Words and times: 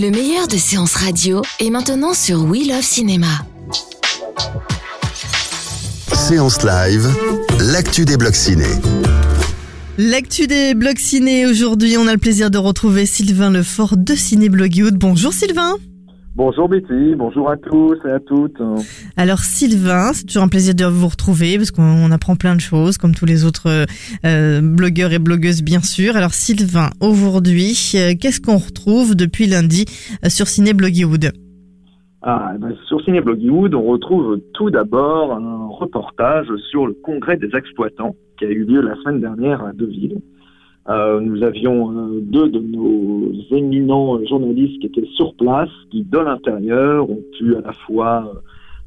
Le 0.00 0.10
meilleur 0.10 0.48
de 0.48 0.56
séances 0.56 0.94
radio 0.94 1.42
est 1.58 1.68
maintenant 1.68 2.14
sur 2.14 2.44
We 2.44 2.66
Love 2.66 2.80
Cinéma. 2.80 3.44
Séance 6.14 6.62
live, 6.62 7.06
l'actu 7.58 8.06
des 8.06 8.16
blocs 8.16 8.34
ciné. 8.34 8.64
L'actu 9.98 10.46
des 10.46 10.72
blogs 10.72 10.96
ciné 10.96 11.44
aujourd'hui, 11.44 11.98
on 11.98 12.06
a 12.06 12.12
le 12.12 12.18
plaisir 12.18 12.50
de 12.50 12.56
retrouver 12.56 13.04
Sylvain 13.04 13.50
Lefort 13.50 13.98
de 13.98 14.14
Ciné 14.14 14.48
Blogwood. 14.48 14.96
Bonjour 14.96 15.34
Sylvain. 15.34 15.76
Bonjour 16.36 16.68
Betty, 16.68 17.16
bonjour 17.16 17.50
à 17.50 17.56
tous 17.56 17.96
et 18.04 18.10
à 18.10 18.20
toutes. 18.20 18.62
Alors 19.16 19.38
Sylvain, 19.38 20.12
c'est 20.12 20.26
toujours 20.26 20.44
un 20.44 20.48
plaisir 20.48 20.76
de 20.76 20.84
vous 20.84 21.08
retrouver 21.08 21.56
parce 21.56 21.72
qu'on 21.72 22.10
apprend 22.12 22.36
plein 22.36 22.54
de 22.54 22.60
choses 22.60 22.98
comme 22.98 23.16
tous 23.16 23.26
les 23.26 23.44
autres 23.44 23.86
euh, 24.24 24.60
blogueurs 24.62 25.12
et 25.12 25.18
blogueuses 25.18 25.62
bien 25.62 25.80
sûr. 25.80 26.16
Alors 26.16 26.32
Sylvain, 26.32 26.90
aujourd'hui, 27.00 27.74
euh, 27.96 28.14
qu'est-ce 28.18 28.40
qu'on 28.40 28.58
retrouve 28.58 29.16
depuis 29.16 29.46
lundi 29.46 29.86
euh, 30.24 30.28
sur 30.28 30.46
Ciné 30.46 30.72
Bloggywood? 30.72 31.32
Ah, 32.22 32.52
ben, 32.60 32.76
sur 32.86 33.02
Ciné 33.02 33.20
Bloggywood, 33.20 33.74
on 33.74 33.82
retrouve 33.82 34.40
tout 34.54 34.70
d'abord 34.70 35.32
un 35.32 35.66
reportage 35.66 36.46
sur 36.70 36.86
le 36.86 36.92
congrès 36.92 37.38
des 37.38 37.50
exploitants 37.56 38.14
qui 38.38 38.44
a 38.44 38.48
eu 38.50 38.64
lieu 38.64 38.80
la 38.82 38.94
semaine 38.96 39.20
dernière 39.20 39.64
à 39.64 39.72
Deauville. 39.72 40.20
Euh, 40.88 41.20
nous 41.20 41.42
avions 41.42 41.90
euh, 41.90 42.20
deux 42.20 42.48
de 42.48 42.58
nos 42.58 43.32
éminents 43.50 44.18
journalistes 44.26 44.80
qui 44.80 44.86
étaient 44.86 45.08
sur 45.14 45.34
place, 45.34 45.68
qui 45.90 46.02
de 46.02 46.18
l'intérieur 46.18 47.08
ont 47.08 47.22
pu 47.38 47.54
à 47.54 47.60
la 47.60 47.72
fois 47.86 48.42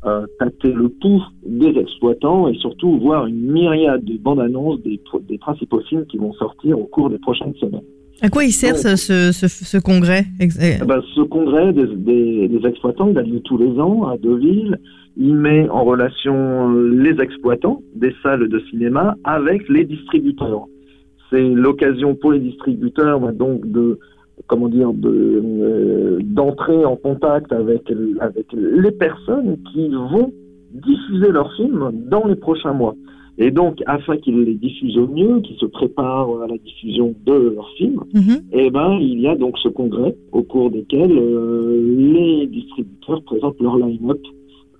euh, 0.05 0.25
tâter 0.39 0.73
le 0.73 0.89
pouls 0.89 1.23
des 1.45 1.77
exploitants 1.80 2.47
et 2.47 2.55
surtout 2.55 2.97
voir 2.99 3.27
une 3.27 3.52
myriade 3.52 4.03
de 4.03 4.17
bandes 4.17 4.39
annonces 4.39 4.81
des, 4.81 4.99
des 5.30 5.38
principaux 5.38 5.81
films 5.81 6.05
qui 6.08 6.17
vont 6.17 6.33
sortir 6.33 6.80
au 6.80 6.86
cours 6.86 7.09
des 7.09 7.19
prochaines 7.19 7.53
semaines. 7.55 7.83
À 8.21 8.30
quoi 8.30 8.44
il 8.44 8.52
sert 8.52 8.77
ce, 8.77 8.95
ce, 8.95 9.31
ce, 9.31 9.47
ce 9.47 9.77
congrès 9.77 10.25
eh, 10.39 10.47
ben, 10.86 11.02
ce 11.16 11.21
congrès 11.21 11.73
des, 11.73 11.88
des, 11.88 12.47
des 12.47 12.67
exploitants, 12.67 13.09
il 13.09 13.17
a 13.17 13.21
lieu 13.21 13.39
tous 13.41 13.58
les 13.58 13.80
ans 13.80 14.08
à 14.08 14.17
Deauville. 14.17 14.77
Il 15.16 15.36
met 15.36 15.69
en 15.69 15.83
relation 15.83 16.33
euh, 16.75 16.89
les 17.02 17.21
exploitants 17.21 17.81
des 17.95 18.14
salles 18.23 18.49
de 18.49 18.59
cinéma 18.71 19.16
avec 19.23 19.69
les 19.69 19.86
distributeurs. 19.86 20.67
C'est 21.34 21.50
l'occasion 21.50 22.14
pour 22.14 22.31
les 22.31 22.39
distributeurs 22.39 23.20
ben, 23.20 23.31
donc 23.31 23.66
de 23.66 23.98
comment 24.45 24.70
dire 24.70 24.94
de 24.94 25.09
euh, 25.09 26.20
d'entrer 26.22 26.86
en 26.86 26.95
contact 26.95 27.52
avec 27.52 27.92
avec 28.20 28.45
les 28.53 28.92
personnes 28.92 29.58
qui 29.73 29.89
vont 29.89 30.31
diffuser 30.73 31.31
leurs 31.31 31.52
films 31.56 31.92
dans 32.08 32.28
les 32.28 32.36
prochains 32.36 32.73
mois. 32.73 32.95
Et 33.39 33.50
donc, 33.50 33.81
afin 33.88 34.17
qu'ils 34.17 34.44
les 34.44 34.54
diffusent 34.54 34.98
au 34.98 35.08
mieux, 35.08 35.42
qu'ils 35.42 35.58
se 35.58 35.66
préparent 35.66 36.30
à 36.44 36.48
la 36.48 36.58
diffusion 36.59 37.16
de 37.26 37.34
leurs 37.56 37.70
films, 37.80 38.04
eh 38.52 38.70
ben, 38.70 39.00
il 39.02 39.20
y 39.20 39.28
a 39.28 39.36
donc 39.36 39.58
ce 39.58 39.70
congrès 39.70 40.16
au 40.34 40.44
cours 40.44 40.70
desquels 40.70 41.17
euh, 41.17 41.95
les 41.98 42.45
distributeurs 42.45 43.23
présentent 43.23 43.60
leur 43.60 43.77
line-up 43.77 44.22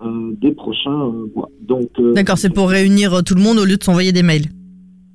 euh, 0.04 0.34
des 0.40 0.52
prochains 0.52 1.12
mois. 1.36 1.50
Donc, 1.62 1.90
D'accord, 2.14 2.38
c'est 2.38 2.54
pour 2.54 2.70
réunir 2.70 3.24
tout 3.24 3.34
le 3.34 3.42
monde 3.42 3.58
au 3.58 3.66
lieu 3.66 3.78
de 3.78 3.84
s'envoyer 3.84 4.12
des 4.12 4.22
mails. 4.22 4.46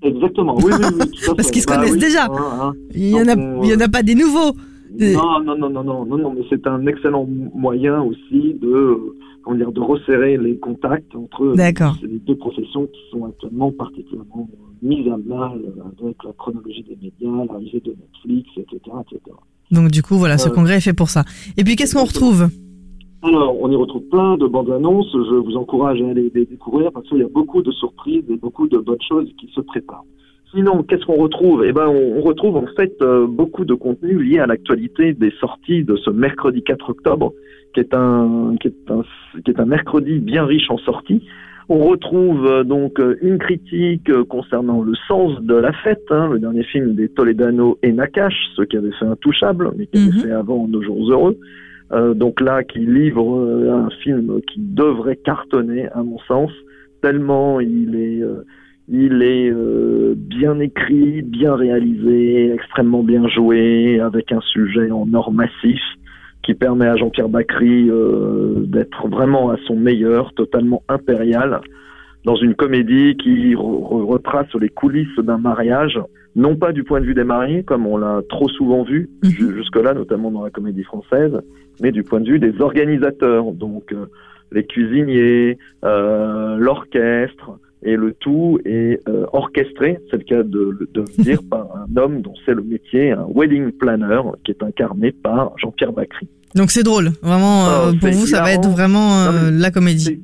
Exactement, 0.03 0.56
oui, 0.59 0.72
oui, 0.78 0.84
oui. 1.00 1.10
tout 1.25 1.32
à 1.32 1.34
Parce 1.34 1.50
qu'ils 1.50 1.62
se 1.62 1.66
Bah 1.66 1.76
connaissent 1.76 1.92
oui, 1.92 1.98
déjà. 1.98 2.25
hein, 2.26 2.31
hein. 2.62 2.72
Il 2.94 3.09
y 3.10 3.14
en 3.16 3.26
a, 3.28 3.34
Donc, 3.34 3.64
il 3.64 3.70
y 3.70 3.75
en 3.75 3.81
a 3.81 3.88
pas 3.88 4.03
des 4.03 4.14
nouveaux. 4.14 4.53
Des- 4.91 5.14
Non, 5.14 5.41
non, 5.44 5.56
non, 5.59 5.70
non, 5.70 5.82
non, 5.84 6.04
non, 6.06 6.19
non, 6.19 6.32
mais 6.34 6.42
c'est 6.48 6.66
un 6.66 6.86
excellent 6.86 7.26
moyen 7.54 8.00
aussi 8.03 8.54
de, 8.60 8.66
euh, 8.69 8.97
comment 9.42 9.56
dire, 9.56 9.72
de 9.72 9.81
resserrer 9.81 10.36
les 10.36 10.56
contacts 10.59 11.14
entre 11.14 11.54
les 12.03 12.19
deux 12.20 12.36
professions 12.36 12.86
qui 12.86 13.00
sont 13.10 13.25
actuellement 13.26 13.70
particulièrement 13.72 14.48
euh, 14.53 14.56
mises 14.82 15.06
à 15.09 15.16
mal 15.16 15.59
euh, 15.59 16.04
avec 16.04 16.16
la 16.25 16.32
chronologie 16.32 16.84
des 16.84 16.97
médias, 17.03 17.44
l'arrivée 17.50 17.80
de 17.84 17.91
Netflix, 17.91 18.48
etc., 18.56 18.80
etc. 19.10 19.20
Donc 19.70 19.91
du 19.91 20.03
coup, 20.03 20.15
voilà, 20.16 20.38
ce 20.38 20.48
Euh, 20.48 20.53
congrès 20.53 20.76
est 20.76 20.80
fait 20.80 20.94
pour 20.94 21.10
ça. 21.10 21.25
Et 21.56 21.65
puis 21.65 21.76
qu'est-ce 21.76 21.94
qu'on 21.94 22.04
retrouve? 22.04 22.48
Alors, 23.22 23.60
on 23.60 23.70
y 23.70 23.76
retrouve 23.76 24.02
plein 24.10 24.36
de 24.36 24.46
bandes 24.46 24.70
annonces. 24.70 25.10
Je 25.12 25.34
vous 25.34 25.56
encourage 25.56 26.00
à 26.02 26.08
aller 26.08 26.30
les 26.34 26.46
découvrir 26.46 26.92
parce 26.92 27.08
qu'il 27.08 27.18
y 27.18 27.22
a 27.22 27.28
beaucoup 27.28 27.62
de 27.62 27.72
surprises 27.72 28.24
et 28.30 28.36
beaucoup 28.36 28.68
de 28.68 28.78
bonnes 28.78 29.02
choses 29.08 29.28
qui 29.38 29.50
se 29.54 29.60
préparent. 29.60 30.04
Sinon, 30.54 30.82
qu'est-ce 30.82 31.04
qu'on 31.04 31.16
retrouve? 31.20 31.64
Eh 31.64 31.72
ben, 31.72 31.88
on, 31.88 32.22
retrouve 32.22 32.56
en 32.56 32.66
fait 32.76 32.94
euh, 33.02 33.26
beaucoup 33.26 33.64
de 33.64 33.74
contenu 33.74 34.22
lié 34.22 34.38
à 34.38 34.46
l'actualité 34.46 35.12
des 35.12 35.30
sorties 35.40 35.84
de 35.84 35.96
ce 35.96 36.10
mercredi 36.10 36.62
4 36.62 36.88
octobre, 36.90 37.32
qui 37.74 37.80
est 37.80 37.92
un 37.94 38.54
qui 38.60 38.68
est 38.68 38.90
un 38.90 39.02
qui 39.44 39.50
est 39.50 39.60
un 39.60 39.66
mercredi 39.66 40.18
bien 40.20 40.46
riche 40.46 40.70
en 40.70 40.78
sorties. 40.78 41.22
On 41.70 41.80
retrouve 41.86 42.46
euh, 42.46 42.64
donc 42.64 42.98
euh, 42.98 43.16
une 43.20 43.36
critique 43.36 44.08
euh, 44.08 44.24
concernant 44.24 44.80
le 44.80 44.94
sens 45.06 45.38
de 45.42 45.54
la 45.54 45.72
fête, 45.72 46.04
hein, 46.10 46.28
le 46.32 46.38
dernier 46.38 46.62
film 46.62 46.94
des 46.94 47.10
Toledano 47.10 47.78
et 47.82 47.92
Nakash, 47.92 48.34
ceux 48.56 48.64
qui 48.64 48.78
avaient 48.78 48.92
fait 48.92 49.04
Intouchable, 49.04 49.72
mais 49.76 49.86
qui 49.86 49.98
Mhm. 49.98 50.08
avaient 50.08 50.20
fait 50.28 50.32
avant 50.32 50.66
Nos 50.66 50.82
Jours 50.82 51.10
Heureux. 51.10 51.36
Euh, 51.93 52.15
donc 52.15 52.41
là, 52.41 52.65
qui 52.65 52.81
livre 52.81 53.37
euh, 53.37 53.72
un 53.72 53.91
film 54.03 54.41
qui 54.53 54.60
devrait 54.60 55.16
cartonner, 55.16 55.88
à 55.88 56.03
mon 56.03 56.19
sens, 56.21 56.50
tellement 57.03 57.60
il 57.60 57.97
est, 57.97 58.22
euh, 58.22 58.44
il 58.88 59.22
est 59.22 59.50
euh, 59.50 60.15
bien 60.16 60.59
écrit, 60.60 61.22
bien 61.22 61.54
réalisé, 61.54 62.53
extrêmement 62.53 63.03
bien 63.03 63.27
joué, 63.28 64.00
avec 64.00 64.32
un 64.32 64.41
sujet 64.41 64.91
en 64.91 65.12
or 65.15 65.32
massif 65.32 65.81
qui 66.43 66.54
permet 66.54 66.87
à 66.87 66.97
Jean-Pierre 66.97 67.28
Bacry 67.28 67.91
d'être 68.69 69.06
vraiment 69.09 69.50
à 69.50 69.56
son 69.66 69.77
meilleur, 69.77 70.32
totalement 70.32 70.82
impérial, 70.88 71.60
dans 72.25 72.37
une 72.37 72.54
comédie 72.54 73.16
qui 73.16 73.54
re- 73.54 73.56
re- 73.56 74.04
retrace 74.06 74.54
les 74.59 74.71
coulisses 74.71 75.19
d'un 75.19 75.37
mariage, 75.37 76.00
non 76.37 76.56
pas 76.56 76.72
du 76.72 76.84
point 76.84 77.00
de 77.00 77.06
vue 77.06 77.15
des 77.15 77.25
mariés, 77.25 77.62
comme 77.65 77.87
on 77.87 77.97
l'a 77.97 78.21
trop 78.28 78.49
souvent 78.49 78.83
vu 78.84 79.09
Mhm. 79.25 79.31
ju- 79.31 79.55
jusque-là, 79.56 79.94
notamment 79.94 80.31
dans 80.31 80.43
la 80.44 80.50
comédie 80.50 80.84
française, 80.84 81.33
mais 81.81 81.91
du 81.93 82.03
point 82.03 82.21
de 82.21 82.28
vue 82.31 82.39
des 82.39 82.61
organisateurs, 82.61 83.53
donc 83.53 83.93
euh, 83.93 84.06
les 84.53 84.65
cuisiniers, 84.65 85.59
euh, 85.84 86.56
l'orchestre, 86.59 87.59
et 87.84 87.94
le 87.97 88.12
tout 88.12 88.59
est 88.65 89.00
euh, 89.09 89.25
orchestré, 89.33 89.99
c'est 90.11 90.16
le 90.16 90.25
cas 90.25 90.43
de, 90.43 90.77
de 90.93 91.00
le 91.00 91.22
dire, 91.22 91.41
par 91.49 91.69
un 91.77 91.97
homme 92.00 92.22
dont 92.22 92.34
c'est 92.45 92.55
le 92.55 92.62
métier, 92.62 93.12
un 93.12 93.27
wedding 93.34 93.71
planner, 93.72 94.21
qui 94.45 94.50
est 94.53 94.62
incarné 94.62 95.12
par 95.12 95.53
Jean-Pierre 95.59 95.93
Bacry. 95.93 96.28
Donc 96.55 96.71
c'est 96.71 96.83
drôle, 96.83 97.10
vraiment. 97.22 97.66
Oh, 97.69 97.93
pour 98.00 98.10
vous, 98.10 98.27
ça 98.27 98.43
va 98.43 98.53
être 98.53 98.69
vraiment 98.69 99.31
Non, 99.31 99.50
la 99.53 99.71
comédie. 99.71 100.22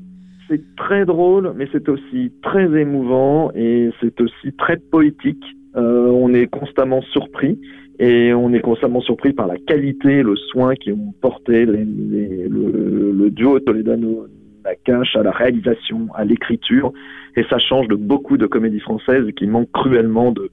C'est 0.48 0.62
très 0.76 1.06
drôle, 1.06 1.52
mais 1.56 1.66
c'est 1.72 1.88
aussi 1.88 2.32
très 2.42 2.64
émouvant 2.78 3.50
et 3.54 3.90
c'est 4.00 4.20
aussi 4.20 4.52
très 4.58 4.76
poétique. 4.76 5.42
Euh, 5.76 6.08
on 6.08 6.32
est 6.34 6.46
constamment 6.46 7.00
surpris 7.02 7.58
et 7.98 8.34
on 8.34 8.52
est 8.52 8.60
constamment 8.60 9.00
surpris 9.00 9.32
par 9.32 9.46
la 9.46 9.56
qualité, 9.56 10.22
le 10.22 10.36
soin 10.36 10.74
qui 10.74 10.92
ont 10.92 11.14
porté 11.20 11.64
les, 11.64 11.84
les- 11.84 12.48
le, 12.48 13.12
le 13.12 13.30
duo 13.30 13.58
Toledano 13.60 14.26
Nakash 14.64 15.16
à 15.16 15.22
la 15.22 15.30
réalisation, 15.30 16.08
à 16.14 16.24
l'écriture 16.24 16.92
et 17.36 17.44
ça 17.48 17.58
change 17.58 17.88
de 17.88 17.94
beaucoup 17.96 18.36
de 18.36 18.46
comédies 18.46 18.80
françaises 18.80 19.26
qui 19.36 19.46
manquent 19.46 19.72
cruellement 19.72 20.30
de 20.32 20.50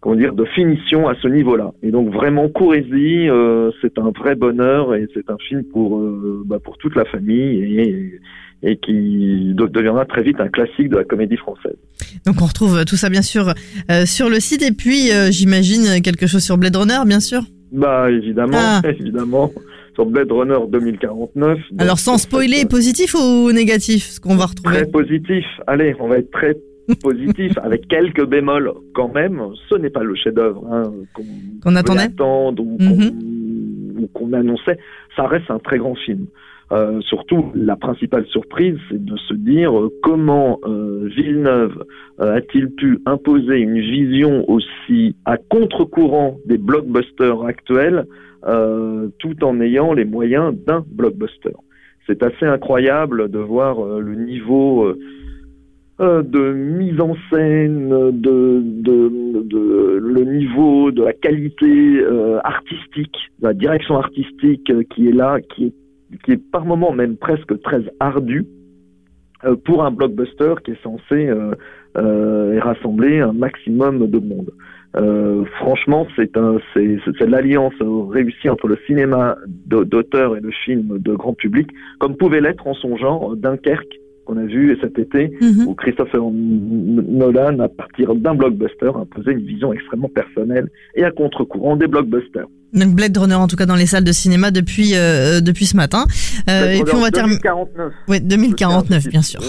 comment 0.00 0.16
dire 0.16 0.34
de 0.34 0.44
finition 0.44 1.08
à 1.08 1.14
ce 1.22 1.28
niveau-là. 1.28 1.72
Et 1.82 1.90
donc 1.90 2.12
vraiment 2.12 2.48
courez-y, 2.48 3.28
euh, 3.28 3.70
c'est 3.80 3.98
un 3.98 4.10
vrai 4.10 4.34
bonheur 4.34 4.94
et 4.94 5.06
c'est 5.14 5.28
un 5.30 5.36
film 5.48 5.64
pour 5.64 5.98
euh, 5.98 6.42
bah, 6.46 6.58
pour 6.62 6.76
toute 6.78 6.94
la 6.96 7.04
famille 7.04 7.78
et 7.80 8.20
et 8.62 8.78
qui 8.78 9.52
de- 9.54 9.66
deviendra 9.66 10.06
très 10.06 10.22
vite 10.22 10.40
un 10.40 10.48
classique 10.48 10.88
de 10.88 10.96
la 10.96 11.04
comédie 11.04 11.36
française. 11.36 11.76
Donc 12.24 12.36
on 12.40 12.46
retrouve 12.46 12.84
tout 12.86 12.96
ça 12.96 13.10
bien 13.10 13.20
sûr 13.22 13.52
euh, 13.90 14.06
sur 14.06 14.30
le 14.30 14.40
site 14.40 14.62
et 14.62 14.72
puis 14.72 15.10
j'imagine 15.30 16.00
quelque 16.02 16.26
chose 16.26 16.42
sur 16.42 16.56
Blade 16.56 16.76
Runner, 16.76 17.00
bien 17.06 17.20
sûr. 17.20 17.42
Bah 17.72 18.10
évidemment, 18.10 18.56
Ah. 18.58 18.80
évidemment, 18.88 19.52
sur 19.94 20.06
Blade 20.06 20.30
Runner 20.32 20.56
2049. 20.70 21.58
donc, 21.70 21.80
Alors 21.82 21.98
sans 21.98 22.16
spoiler, 22.16 22.64
positif 22.64 23.14
ou 23.14 23.50
négatif, 23.52 24.04
ce 24.04 24.20
qu'on 24.20 24.36
va 24.36 24.46
retrouver? 24.46 24.76
Très 24.76 24.86
positif. 24.86 25.44
Allez, 25.66 25.94
on 26.00 26.08
va 26.08 26.18
être 26.18 26.30
très 26.30 26.56
positif 27.02 27.52
avec 27.62 27.88
quelques 27.88 28.24
bémols 28.26 28.72
quand 28.94 29.12
même. 29.14 29.40
Ce 29.68 29.74
n'est 29.76 29.90
pas 29.90 30.02
le 30.04 30.14
chef-d'œuvre 30.14 30.64
hein, 30.70 30.92
qu'on 31.14 31.22
Qu'on 31.62 31.76
attendait 31.76 32.02
attendre 32.02 32.62
ou 32.62 32.76
qu'on- 32.78 34.02
ou 34.02 34.06
qu'on 34.12 34.32
annonçait, 34.34 34.78
ça 35.16 35.26
reste 35.26 35.50
un 35.50 35.58
très 35.58 35.78
grand 35.78 35.94
film. 35.94 36.26
Euh, 36.72 37.00
surtout, 37.02 37.46
la 37.54 37.76
principale 37.76 38.26
surprise, 38.26 38.76
c'est 38.90 39.02
de 39.04 39.16
se 39.16 39.34
dire 39.34 39.78
euh, 39.78 39.88
comment 40.02 40.58
euh, 40.64 41.08
Villeneuve 41.16 41.84
a-t-il 42.18 42.70
pu 42.70 42.98
imposer 43.06 43.58
une 43.58 43.78
vision 43.80 44.44
aussi 44.50 45.14
à 45.24 45.36
contre-courant 45.36 46.38
des 46.46 46.58
blockbusters 46.58 47.42
actuels, 47.44 48.06
tout 49.18 49.44
en 49.44 49.60
ayant 49.60 49.92
les 49.92 50.04
moyens 50.04 50.54
d'un 50.66 50.84
blockbuster. 50.90 51.52
C'est 52.06 52.22
assez 52.22 52.46
incroyable 52.46 53.28
de 53.30 53.38
voir 53.38 53.76
le 53.98 54.14
niveau 54.14 54.94
de 55.98 56.52
mise 56.52 57.00
en 57.00 57.16
scène, 57.30 57.88
de, 58.12 59.98
le 59.98 60.24
niveau 60.24 60.90
de 60.90 61.04
la 61.04 61.12
qualité 61.14 62.04
artistique, 62.44 63.16
de 63.40 63.46
la 63.46 63.54
direction 63.54 63.96
artistique 63.96 64.70
qui 64.90 65.08
est 65.08 65.12
là, 65.12 65.38
qui 65.54 65.72
est 66.28 66.50
par 66.50 66.64
moments 66.64 66.92
même 66.92 67.16
presque 67.16 67.60
très 67.62 67.82
ardu 68.00 68.46
euh, 69.44 69.54
pour 69.54 69.84
un 69.84 69.90
blockbuster 69.90 70.54
qui 70.64 70.72
est 70.72 70.82
censé 70.82 71.26
euh, 71.26 71.54
euh, 71.98 72.58
rassembler 72.60 73.20
un 73.20 73.32
maximum 73.32 74.06
de 74.06 74.18
monde. 74.18 74.50
Euh, 74.96 75.44
franchement, 75.60 76.06
c'est 76.16 76.34
l'alliance 77.20 77.74
réussie 77.80 78.48
entre 78.48 78.66
le 78.66 78.78
cinéma 78.86 79.36
d'auteur 79.66 80.36
et 80.36 80.40
le 80.40 80.50
film 80.64 80.98
de 80.98 81.14
grand 81.14 81.34
public, 81.34 81.68
comme 81.98 82.16
pouvait 82.16 82.40
l'être 82.40 82.66
en 82.66 82.72
son 82.74 82.96
genre 82.96 83.36
Dunkerque 83.36 83.98
qu'on 84.26 84.36
a 84.36 84.44
vu 84.44 84.76
cet 84.80 84.98
été, 84.98 85.32
mhm. 85.40 85.68
où 85.68 85.74
Christopher 85.74 86.20
Nolan, 86.30 87.58
à 87.60 87.68
partir 87.68 88.14
d'un 88.14 88.34
blockbuster, 88.34 88.90
imposait 88.94 89.32
une 89.32 89.46
vision 89.46 89.72
extrêmement 89.72 90.08
personnelle 90.08 90.68
et 90.94 91.04
à 91.04 91.10
contre-courant 91.10 91.76
des 91.76 91.86
blockbusters. 91.86 92.46
Donc 92.72 92.94
Blade 92.94 93.16
Runner 93.16 93.34
en 93.34 93.46
tout 93.46 93.56
cas 93.56 93.64
dans 93.64 93.76
les 93.76 93.86
salles 93.86 94.04
de 94.04 94.12
cinéma 94.12 94.50
depuis 94.50 94.94
euh, 94.94 95.40
depuis 95.40 95.66
ce 95.66 95.76
matin. 95.76 96.04
Euh, 96.50 96.72
et 96.72 96.82
puis 96.82 96.94
on 96.94 97.00
va 97.00 97.10
terminer. 97.10 97.38
2049. 97.38 97.92
Oui, 98.08 98.20
2049 98.20 99.08
bien 99.08 99.22
sûr. 99.22 99.40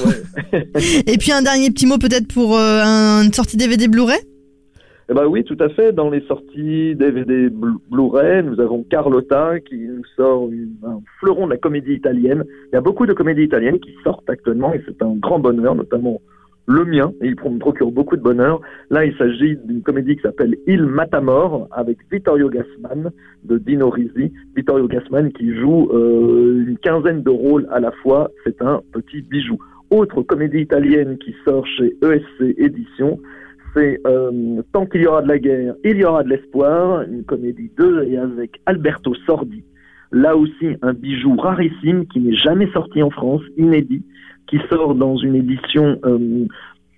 et 0.54 1.18
puis 1.18 1.32
un 1.32 1.42
dernier 1.42 1.72
petit 1.72 1.88
mot 1.88 1.98
peut-être 1.98 2.28
pour 2.28 2.58
euh, 2.58 3.24
une 3.24 3.34
sortie 3.34 3.58
DVD 3.58 3.88
Blu-ray? 3.88 4.20
Eh 5.10 5.14
ben 5.14 5.26
oui, 5.26 5.46
tout 5.46 5.58
à 5.60 5.70
fait. 5.70 5.94
Dans 5.94 6.10
les 6.10 6.22
sorties 6.22 6.94
DVD 6.96 7.50
Blu-ray, 7.50 8.44
nous 8.44 8.60
avons 8.60 8.84
Carlotta 8.84 9.60
qui 9.62 9.78
nous 9.78 10.04
sort 10.18 10.50
un 10.84 11.00
fleuron 11.20 11.46
de 11.46 11.52
la 11.52 11.58
comédie 11.58 11.94
italienne. 11.94 12.44
Il 12.72 12.76
y 12.76 12.78
a 12.78 12.82
beaucoup 12.82 13.06
de 13.06 13.14
comédies 13.14 13.44
italiennes 13.44 13.80
qui 13.80 13.96
sortent 14.04 14.30
actuellement 14.30 14.74
et 14.74 14.84
c'est 14.86 15.02
un 15.02 15.16
grand 15.16 15.40
bonheur, 15.40 15.76
notamment 15.76 16.20
le 16.68 16.84
mien, 16.84 17.14
et 17.22 17.28
il 17.28 17.36
me 17.36 17.60
procure 17.60 17.92
beaucoup 17.92 18.18
de 18.18 18.22
bonheur. 18.22 18.60
Là, 18.90 19.06
il 19.06 19.16
s'agit 19.16 19.56
d'une 19.64 19.82
comédie 19.82 20.18
qui 20.18 20.22
s'appelle 20.22 20.56
Il 20.68 20.84
Matamor, 20.84 21.70
avec 21.72 21.98
Vittorio 22.12 22.50
Gassman 22.50 23.12
de 23.46 23.58
Dino 23.58 23.90
Risi. 23.90 24.34
Vittorio 24.56 24.88
Gassman 24.88 25.32
qui 25.32 25.56
joue 25.56 25.90
euh, 25.94 26.66
une 26.68 26.78
quinzaine 26.78 27.24
de 27.24 27.30
rôles 27.30 27.68
à 27.72 27.80
la 27.80 27.92
fois. 28.04 28.30
C'est 28.44 28.62
un 28.62 28.82
petit 28.92 29.22
bijou. 29.22 29.58
Autre 29.90 30.22
comédie 30.22 30.60
italienne 30.60 31.18
qui 31.18 31.34
sort 31.46 31.66
chez 31.66 31.96
ESC 32.04 32.58
Éditions, 32.58 33.18
c'est 33.78 34.00
euh, 34.08 34.62
Tant 34.74 34.86
qu'il 34.86 35.02
y 35.02 35.08
aura 35.08 35.22
de 35.22 35.28
la 35.28 35.40
guerre, 35.40 35.76
il 35.84 35.98
y 35.98 36.06
aura 36.06 36.24
de 36.24 36.30
l'espoir, 36.30 37.04
une 37.04 37.24
comédie 37.24 37.72
de 37.78 38.04
et 38.04 38.18
avec 38.18 38.60
Alberto 38.66 39.14
Sordi. 39.26 39.64
Là 40.12 40.36
aussi, 40.36 40.78
un 40.82 40.94
bijou 40.94 41.36
rarissime 41.36 42.06
qui 42.08 42.20
n'est 42.20 42.36
jamais 42.36 42.72
sorti 42.72 43.04
en 43.04 43.10
France, 43.10 43.42
inédit, 43.58 44.04
qui 44.48 44.58
sort 44.70 44.96
dans 44.96 45.18
une 45.18 45.36
édition 45.36 46.00
euh, 46.06 46.46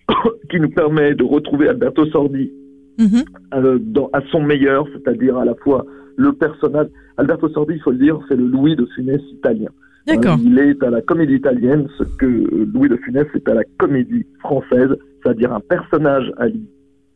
qui 0.49 0.59
nous 0.59 0.69
permet 0.69 1.15
de 1.15 1.23
retrouver 1.23 1.67
Alberto 1.67 2.05
Sordi 2.07 2.51
mhm. 2.97 3.23
euh, 3.55 3.79
dans, 3.81 4.09
à 4.13 4.21
son 4.31 4.41
meilleur, 4.41 4.87
c'est-à-dire 4.93 5.37
à 5.37 5.45
la 5.45 5.55
fois 5.55 5.85
le 6.15 6.33
personnage. 6.33 6.87
Alberto 7.17 7.49
Sordi, 7.49 7.73
il 7.73 7.81
faut 7.81 7.91
le 7.91 7.97
dire, 7.97 8.19
c'est 8.29 8.35
le 8.35 8.45
Louis 8.45 8.75
de 8.75 8.85
Funès 8.95 9.21
italien. 9.33 9.69
D'accord. 10.07 10.37
il 10.41 10.57
est 10.57 10.81
à 10.83 10.89
la 10.89 11.01
comédie 11.01 11.35
italienne 11.35 11.87
ce 11.97 12.03
que 12.03 12.25
Louis 12.25 12.89
de 12.89 12.97
Funès 12.97 13.27
est 13.35 13.47
à 13.47 13.53
la 13.53 13.63
comédie 13.77 14.25
française, 14.39 14.95
c'est-à-dire 15.21 15.53
un 15.53 15.59
personnage 15.59 16.31
à 16.37 16.47
lui 16.47 16.67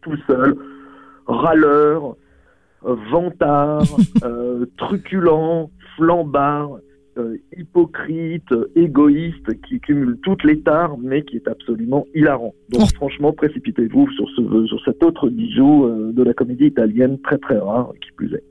tout 0.02 0.18
seul, 0.28 0.56
râleur, 1.26 2.16
vantard, 2.84 3.84
euh, 4.24 4.66
truculent, 4.78 5.70
flambard, 5.96 6.78
euh, 7.18 7.38
hypocrite, 7.56 8.54
égoïste, 8.76 9.62
qui 9.68 9.80
cumule 9.80 10.18
toutes 10.24 10.44
les 10.44 10.60
tares, 10.62 10.98
mais 10.98 11.24
qui 11.24 11.38
est 11.38 11.48
absolument 11.48 12.06
hilarant. 12.14 12.54
Donc 12.70 12.94
franchement, 12.96 13.32
précipitez-vous 13.34 14.10
sur, 14.12 14.28
ce, 14.32 14.66
sur 14.66 14.84
cet 14.84 15.04
autre 15.04 15.30
bijou 15.30 15.86
euh, 15.86 16.12
de 16.12 16.24
la 16.24 16.34
comédie 16.34 16.66
italienne, 16.66 17.20
très 17.22 17.38
très 17.38 17.58
rare, 17.58 17.94
qui 18.02 18.12
plus 18.14 18.34
est. 18.34 18.44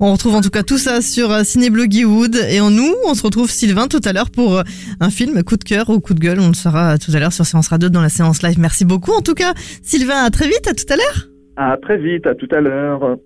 On 0.00 0.12
retrouve 0.12 0.34
en 0.34 0.40
tout 0.40 0.50
cas 0.50 0.62
tout 0.62 0.78
ça 0.78 1.00
sur 1.00 1.30
euh, 1.30 1.42
Hollywood 1.56 2.36
et 2.50 2.60
en 2.60 2.70
nous, 2.70 2.94
on 3.06 3.14
se 3.14 3.22
retrouve 3.22 3.50
Sylvain 3.50 3.86
tout 3.88 4.00
à 4.04 4.12
l'heure 4.12 4.30
pour 4.30 4.58
euh, 4.58 4.62
un 5.00 5.10
film 5.10 5.42
coup 5.42 5.56
de 5.56 5.64
cœur 5.64 5.90
ou 5.90 6.00
coup 6.00 6.14
de 6.14 6.20
gueule. 6.20 6.40
On 6.40 6.48
le 6.48 6.54
saura 6.54 6.98
tout 6.98 7.12
à 7.14 7.18
l'heure 7.18 7.32
sur 7.32 7.46
Séance 7.46 7.68
Radio 7.68 7.88
dans 7.88 8.02
la 8.02 8.08
séance 8.08 8.42
live. 8.42 8.58
Merci 8.58 8.84
beaucoup 8.84 9.12
en 9.12 9.22
tout 9.22 9.34
cas. 9.34 9.54
Sylvain, 9.82 10.24
à 10.24 10.30
très 10.30 10.46
vite, 10.46 10.66
à 10.68 10.74
tout 10.74 10.86
à 10.92 10.96
l'heure. 10.96 11.28
À 11.56 11.76
très 11.80 11.98
vite, 11.98 12.26
à 12.26 12.34
tout 12.34 12.48
à 12.52 12.60
l'heure. 12.60 13.18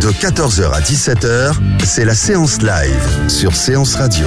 De 0.00 0.08
14h 0.08 0.72
à 0.72 0.80
17h, 0.80 1.54
c'est 1.84 2.04
la 2.04 2.14
séance 2.14 2.60
live 2.60 3.28
sur 3.28 3.54
Séance 3.54 3.94
Radio. 3.96 4.26